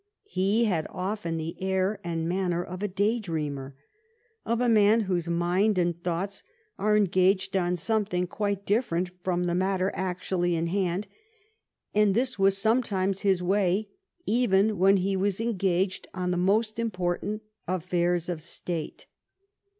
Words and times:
He 0.25 0.65
had 0.65 0.87
often 0.89 1.37
the 1.37 1.55
air 1.61 1.99
and 2.03 2.27
manner 2.27 2.63
of 2.63 2.81
a 2.81 2.87
noon 2.87 2.93
day 2.95 3.19
dreamer; 3.19 3.75
of 4.47 4.59
a 4.59 4.67
man 4.67 5.01
whose 5.01 5.27
mind 5.29 5.77
and 5.77 6.01
thoughts 6.03 6.41
are 6.79 6.97
engaged 6.97 7.55
on 7.55 7.75
something 7.75 8.25
quite 8.25 8.65
different 8.65 9.11
from 9.23 9.43
the 9.43 9.53
matter 9.53 9.91
actually 9.93 10.55
in 10.55 10.65
hand; 10.65 11.07
and 11.93 12.15
this 12.15 12.39
was 12.39 12.57
sometimes 12.57 13.19
his 13.21 13.43
way 13.43 13.89
even 14.25 14.79
when 14.79 14.97
he 14.97 15.15
was 15.15 15.39
engaged 15.39 16.07
on 16.15 16.31
the 16.31 16.35
most 16.35 16.79
im 16.79 16.89
portant 16.89 17.43
affairs 17.67 18.27
of 18.27 18.41
state. 18.41 19.05